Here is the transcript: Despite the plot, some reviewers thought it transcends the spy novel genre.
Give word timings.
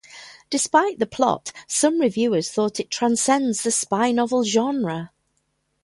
Despite 0.49 0.97
the 0.97 1.05
plot, 1.05 1.51
some 1.67 2.01
reviewers 2.01 2.49
thought 2.51 2.79
it 2.79 2.89
transcends 2.89 3.61
the 3.61 3.69
spy 3.69 4.11
novel 4.11 4.43
genre. 4.43 5.11